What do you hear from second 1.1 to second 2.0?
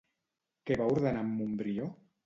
en Montbrió?